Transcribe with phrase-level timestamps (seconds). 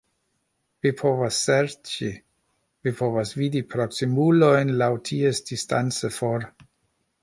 [0.85, 2.09] Vi povas serĉi...
[2.89, 6.53] vi povas vidi proksimulojn laŭ ties distance for